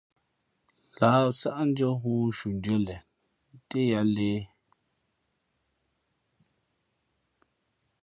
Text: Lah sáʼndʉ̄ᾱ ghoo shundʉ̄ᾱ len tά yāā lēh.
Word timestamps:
Lah 0.97 1.23
sáʼndʉ̄ᾱ 1.39 1.91
ghoo 2.01 2.25
shundʉ̄ᾱ 2.37 2.77
len 2.85 3.03
tά 3.67 3.77
yāā 3.89 4.03
lēh. 4.15 4.43